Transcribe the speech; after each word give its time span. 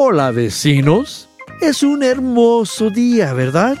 Hola 0.00 0.30
vecinos, 0.30 1.28
es 1.60 1.82
un 1.82 2.04
hermoso 2.04 2.88
día, 2.88 3.32
¿verdad? 3.32 3.76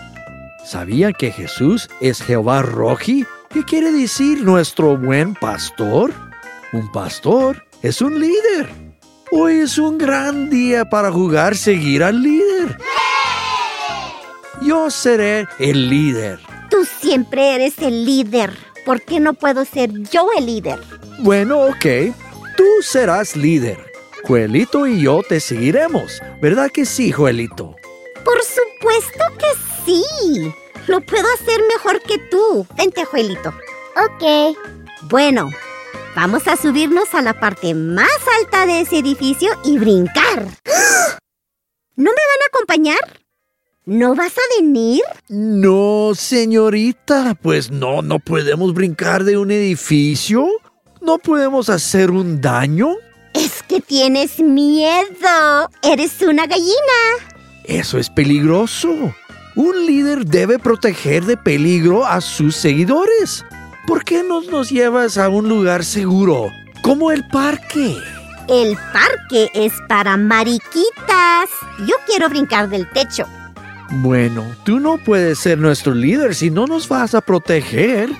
¿Sabían 0.64 1.12
que 1.12 1.30
Jesús 1.30 1.88
es 2.00 2.20
Jehová 2.20 2.62
Roji? 2.62 3.24
¿Qué 3.50 3.62
quiere 3.64 3.92
decir 3.92 4.42
nuestro 4.42 4.96
buen 4.96 5.34
pastor? 5.36 6.12
Un 6.72 6.90
pastor 6.90 7.64
es 7.82 8.02
un 8.02 8.18
líder. 8.18 8.68
Hoy 9.30 9.58
es 9.58 9.78
un 9.78 9.96
gran 9.96 10.50
día 10.50 10.90
para 10.90 11.12
jugar 11.12 11.54
seguir 11.54 12.02
al 12.02 12.20
líder. 12.20 12.76
Yo 14.60 14.90
seré 14.90 15.46
el 15.60 15.88
líder. 15.88 16.40
Tú 16.68 16.78
siempre 16.84 17.54
eres 17.54 17.78
el 17.78 18.04
líder. 18.04 18.58
¿Por 18.84 19.02
qué 19.02 19.20
no 19.20 19.34
puedo 19.34 19.64
ser 19.64 19.92
yo 20.10 20.30
el 20.36 20.46
líder? 20.46 20.80
Bueno, 21.20 21.60
ok. 21.66 22.12
Tú 22.56 22.64
serás 22.82 23.36
líder. 23.36 23.87
Joelito 24.24 24.86
y 24.86 25.02
yo 25.02 25.22
te 25.26 25.40
seguiremos. 25.40 26.20
¿Verdad 26.40 26.70
que 26.70 26.84
sí, 26.84 27.12
Joelito? 27.12 27.76
Por 28.24 28.40
supuesto 28.42 29.24
que 29.38 29.46
sí. 29.84 30.52
Lo 30.86 31.00
puedo 31.00 31.26
hacer 31.34 31.60
mejor 31.68 32.00
que 32.02 32.18
tú. 32.30 32.66
Vente, 32.76 33.04
Joelito. 33.04 33.50
Ok. 33.96 34.56
Bueno, 35.02 35.50
vamos 36.14 36.46
a 36.48 36.56
subirnos 36.56 37.14
a 37.14 37.22
la 37.22 37.38
parte 37.38 37.74
más 37.74 38.08
alta 38.40 38.66
de 38.66 38.80
ese 38.80 38.98
edificio 38.98 39.50
y 39.64 39.78
brincar. 39.78 40.46
¿No 41.96 42.04
me 42.04 42.10
van 42.10 42.42
a 42.42 42.48
acompañar? 42.52 42.98
¿No 43.84 44.14
vas 44.14 44.32
a 44.36 44.60
venir? 44.60 45.02
No, 45.28 46.12
señorita. 46.14 47.34
Pues 47.40 47.70
no, 47.70 48.02
no 48.02 48.18
podemos 48.18 48.74
brincar 48.74 49.24
de 49.24 49.38
un 49.38 49.50
edificio. 49.50 50.46
No 51.00 51.18
podemos 51.18 51.70
hacer 51.70 52.10
un 52.10 52.40
daño. 52.40 52.96
Que 53.68 53.80
tienes 53.80 54.38
miedo. 54.40 55.70
Eres 55.82 56.22
una 56.22 56.46
gallina. 56.46 56.72
Eso 57.64 57.98
es 57.98 58.08
peligroso. 58.08 59.14
Un 59.54 59.86
líder 59.86 60.24
debe 60.24 60.58
proteger 60.58 61.24
de 61.24 61.36
peligro 61.36 62.06
a 62.06 62.20
sus 62.20 62.56
seguidores. 62.56 63.44
¿Por 63.86 64.04
qué 64.04 64.22
no 64.22 64.40
nos 64.40 64.70
llevas 64.70 65.18
a 65.18 65.28
un 65.28 65.48
lugar 65.48 65.84
seguro, 65.84 66.50
como 66.82 67.10
el 67.10 67.26
parque? 67.28 67.96
El 68.48 68.76
parque 68.92 69.50
es 69.52 69.74
para 69.86 70.16
mariquitas. 70.16 71.50
Yo 71.80 71.94
quiero 72.06 72.30
brincar 72.30 72.70
del 72.70 72.88
techo. 72.90 73.26
Bueno, 73.90 74.44
tú 74.64 74.80
no 74.80 74.96
puedes 74.96 75.38
ser 75.38 75.58
nuestro 75.58 75.94
líder 75.94 76.34
si 76.34 76.50
no 76.50 76.66
nos 76.66 76.88
vas 76.88 77.14
a 77.14 77.20
proteger. 77.20 78.10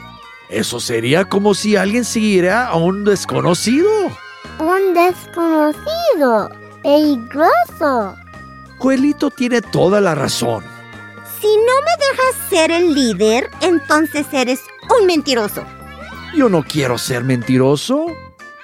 Eso 0.50 0.80
sería 0.80 1.24
como 1.24 1.54
si 1.54 1.76
alguien 1.76 2.04
siguiera 2.04 2.66
a 2.66 2.76
un 2.76 3.04
desconocido. 3.04 3.88
Un 4.88 4.94
desconocido. 4.94 6.50
Peligroso. 6.82 8.16
Joelito 8.78 9.30
tiene 9.30 9.60
toda 9.60 10.00
la 10.00 10.14
razón. 10.14 10.64
Si 11.40 11.46
no 11.46 11.72
me 11.84 12.06
dejas 12.06 12.48
ser 12.48 12.70
el 12.70 12.94
líder, 12.94 13.50
entonces 13.60 14.26
eres 14.32 14.60
un 14.98 15.06
mentiroso. 15.06 15.64
Yo 16.34 16.48
no 16.48 16.62
quiero 16.62 16.96
ser 16.96 17.24
mentiroso. 17.24 18.06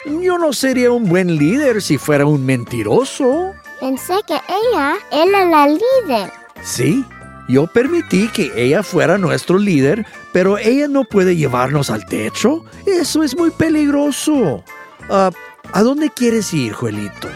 Yo 0.06 0.38
no 0.38 0.52
sería 0.52 0.92
un 0.92 1.08
buen 1.08 1.36
líder 1.36 1.82
si 1.82 1.98
fuera 1.98 2.24
un 2.26 2.44
mentiroso. 2.44 3.52
Pensé 3.80 4.14
que 4.26 4.34
ella 4.34 4.94
era 5.10 5.44
la 5.44 5.66
líder. 5.68 6.32
Sí, 6.62 7.04
yo 7.48 7.66
permití 7.66 8.28
que 8.28 8.50
ella 8.56 8.82
fuera 8.82 9.18
nuestro 9.18 9.58
líder, 9.58 10.06
pero 10.32 10.58
ella 10.58 10.88
no 10.88 11.04
puede 11.04 11.36
llevarnos 11.36 11.90
al 11.90 12.06
techo. 12.06 12.64
Eso 12.86 13.22
es 13.22 13.36
muy 13.36 13.50
peligroso. 13.50 14.64
Ah, 15.10 15.30
¿A 15.72 15.82
dónde 15.82 16.10
quieres 16.10 16.52
ir, 16.54 16.72
Joelito? 16.72 17.28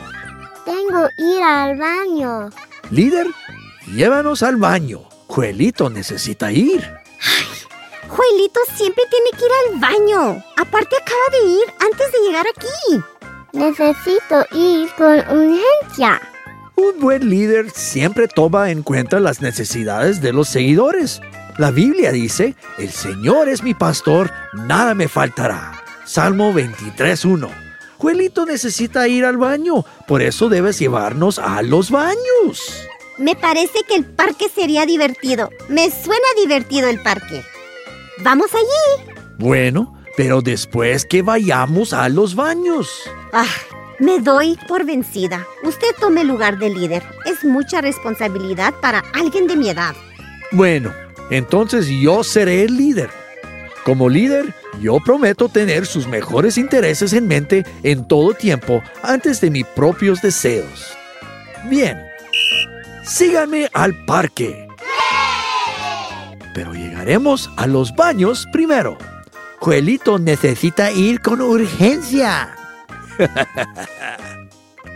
Tengo 0.65 1.09
ir 1.17 1.43
al 1.43 1.77
baño. 1.77 2.51
Líder, 2.91 3.27
llévanos 3.87 4.43
al 4.43 4.57
baño. 4.57 5.09
Joelito 5.27 5.91
necesita 5.91 6.53
ir. 6.53 6.83
Joelito 8.09 8.61
siempre 8.75 9.05
tiene 9.11 9.31
que 9.31 9.45
ir 9.45 9.53
al 9.67 9.81
baño. 9.81 10.45
Aparte 10.57 10.97
acaba 10.97 11.21
de 11.33 11.49
ir 11.49 11.75
antes 11.81 12.13
de 12.13 12.19
llegar 12.27 12.47
aquí. 12.47 13.05
Necesito 13.53 14.47
ir 14.53 14.89
con 14.97 15.19
urgencia. 15.19 16.21
Un 16.77 17.01
buen 17.01 17.29
líder 17.29 17.71
siempre 17.71 18.29
toma 18.29 18.71
en 18.71 18.83
cuenta 18.83 19.19
las 19.21 19.41
necesidades 19.41 20.21
de 20.21 20.33
los 20.33 20.49
seguidores. 20.49 21.21
La 21.59 21.73
Biblia 21.73 22.13
dice, 22.13 22.55
el 22.79 22.91
Señor 22.91 23.49
es 23.49 23.65
mi 23.65 23.75
pastor, 23.75 24.31
nada 24.55 24.95
me 24.95 25.09
faltará. 25.09 25.73
Salmo 26.05 26.53
23.1. 26.53 27.68
Juelito 27.99 28.47
necesita 28.47 29.09
ir 29.09 29.25
al 29.25 29.37
baño, 29.37 29.85
por 30.07 30.23
eso 30.23 30.49
debes 30.49 30.79
llevarnos 30.79 31.39
a 31.39 31.63
los 31.63 31.91
baños. 31.91 32.87
Me 33.19 33.35
parece 33.35 33.81
que 33.89 33.97
el 33.97 34.05
parque 34.05 34.49
sería 34.49 34.87
divertido. 34.87 35.51
Me 35.69 35.91
suena 35.91 36.27
divertido 36.41 36.89
el 36.89 37.03
parque. 37.03 37.43
Vamos 38.23 38.51
allí. 38.55 39.13
Bueno, 39.39 40.01
pero 40.17 40.41
después 40.41 41.05
que 41.05 41.23
vayamos 41.23 41.93
a 41.93 42.09
los 42.09 42.37
baños. 42.37 42.89
Ah, 43.33 43.47
me 43.99 44.21
doy 44.21 44.57
por 44.69 44.85
vencida. 44.87 45.45
Usted 45.65 45.89
tome 46.01 46.21
el 46.21 46.29
lugar 46.29 46.59
de 46.59 46.71
líder. 46.71 47.03
Es 47.27 47.45
mucha 47.45 47.81
responsabilidad 47.81 48.73
para 48.81 49.03
alguien 49.13 49.49
de 49.49 49.57
mi 49.57 49.71
edad. 49.71 49.97
Bueno, 50.53 50.93
entonces 51.31 51.89
yo 51.89 52.23
seré 52.23 52.63
el 52.63 52.77
líder. 52.77 53.11
Como 53.89 54.11
líder, 54.11 54.53
yo 54.83 54.99
prometo 55.01 55.49
tener 55.49 55.87
sus 55.87 56.07
mejores 56.07 56.59
intereses 56.59 57.15
en 57.15 57.27
mente 57.27 57.65
en 57.83 58.07
todo 58.07 58.35
tiempo 58.35 58.83
antes 59.03 59.41
de 59.41 59.51
mis 59.51 59.65
propios 59.65 60.21
deseos. 60.21 60.95
Bien, 61.71 61.99
síganme 63.03 63.71
al 63.73 63.95
parque. 64.05 64.69
Pero 66.53 66.75
llegaremos 66.75 67.49
a 67.57 67.67
los 67.67 67.97
baños 67.97 68.47
primero. 68.53 68.99
Joelito 69.59 70.19
necesita 70.19 70.93
ir 70.93 71.23
con 71.23 71.41
urgencia. 71.41 72.55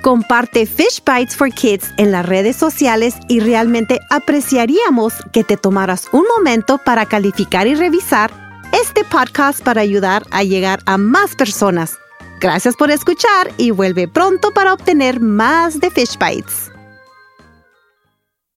Comparte 0.02 0.66
Fish 0.66 1.02
Bites 1.02 1.34
for 1.34 1.48
Kids 1.50 1.94
en 1.96 2.12
las 2.12 2.26
redes 2.26 2.56
sociales 2.56 3.14
y 3.26 3.40
realmente 3.40 4.00
apreciaríamos 4.10 5.14
que 5.32 5.44
te 5.44 5.56
tomaras 5.56 6.08
un 6.12 6.26
momento 6.36 6.76
para 6.76 7.06
calificar 7.06 7.66
y 7.66 7.74
revisar 7.74 8.41
este 8.72 9.04
podcast 9.04 9.62
para 9.62 9.80
ayudar 9.80 10.24
a 10.30 10.42
llegar 10.42 10.80
a 10.86 10.98
más 10.98 11.36
personas. 11.36 11.98
Gracias 12.40 12.74
por 12.74 12.90
escuchar 12.90 13.52
y 13.56 13.70
vuelve 13.70 14.08
pronto 14.08 14.52
para 14.52 14.72
obtener 14.72 15.20
más 15.20 15.78
de 15.78 15.90
Fish 15.90 16.18
Bites. 16.18 16.71